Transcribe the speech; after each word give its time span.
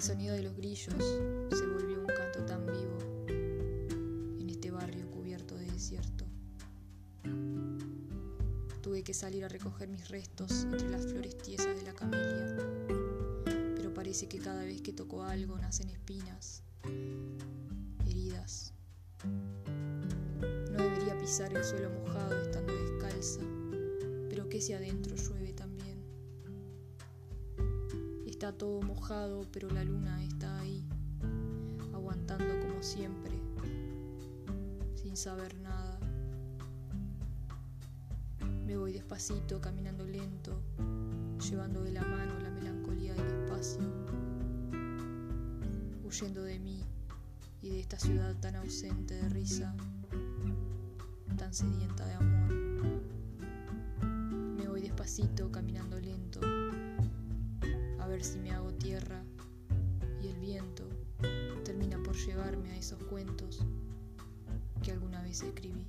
El 0.00 0.06
sonido 0.06 0.34
de 0.34 0.42
los 0.42 0.56
grillos 0.56 0.94
se 1.50 1.66
volvió 1.66 2.00
un 2.00 2.06
canto 2.06 2.42
tan 2.46 2.64
vivo 2.64 2.96
en 3.28 4.48
este 4.48 4.70
barrio 4.70 5.10
cubierto 5.10 5.56
de 5.56 5.66
desierto. 5.70 6.24
Tuve 8.80 9.02
que 9.04 9.12
salir 9.12 9.44
a 9.44 9.48
recoger 9.48 9.88
mis 9.88 10.08
restos 10.08 10.64
entre 10.64 10.88
las 10.88 11.04
flores 11.04 11.36
tiesas 11.36 11.76
de 11.76 11.82
la 11.82 11.92
camelia, 11.92 12.56
pero 13.76 13.92
parece 13.92 14.26
que 14.26 14.38
cada 14.38 14.64
vez 14.64 14.80
que 14.80 14.94
toco 14.94 15.22
algo 15.22 15.58
nacen 15.58 15.90
espinas, 15.90 16.62
heridas. 18.06 18.72
No 19.22 20.82
debería 20.82 21.18
pisar 21.18 21.54
el 21.54 21.62
suelo 21.62 21.90
mojado 21.90 22.40
estando 22.40 22.72
descalza, 22.74 23.42
pero 24.30 24.48
que 24.48 24.62
si 24.62 24.72
adentro 24.72 25.14
llueve. 25.14 25.39
Está 28.40 28.56
todo 28.56 28.80
mojado, 28.80 29.46
pero 29.52 29.68
la 29.68 29.84
luna 29.84 30.24
está 30.24 30.60
ahí, 30.60 30.82
aguantando 31.92 32.58
como 32.60 32.82
siempre, 32.82 33.32
sin 34.94 35.14
saber 35.14 35.54
nada. 35.56 36.00
Me 38.64 38.78
voy 38.78 38.94
despacito, 38.94 39.60
caminando 39.60 40.06
lento, 40.06 40.58
llevando 41.50 41.82
de 41.82 41.92
la 41.92 42.00
mano 42.00 42.38
la 42.38 42.50
melancolía 42.50 43.12
del 43.12 43.26
espacio, 43.26 43.82
huyendo 46.02 46.42
de 46.42 46.58
mí 46.60 46.82
y 47.60 47.68
de 47.68 47.80
esta 47.80 47.98
ciudad 47.98 48.34
tan 48.40 48.56
ausente 48.56 49.16
de 49.16 49.28
risa, 49.28 49.74
tan 51.36 51.52
sedienta 51.52 52.06
de 52.06 52.14
amor. 52.14 53.02
Me 54.56 54.66
voy 54.66 54.80
despacito, 54.80 55.52
caminando 55.52 56.00
lento, 56.00 56.40
si 58.22 58.38
me 58.38 58.50
hago 58.50 58.72
tierra 58.74 59.22
y 60.22 60.28
el 60.28 60.36
viento 60.40 60.84
termina 61.64 61.98
por 62.02 62.14
llevarme 62.14 62.70
a 62.72 62.76
esos 62.76 63.02
cuentos 63.04 63.60
que 64.82 64.92
alguna 64.92 65.22
vez 65.22 65.42
escribí. 65.42 65.86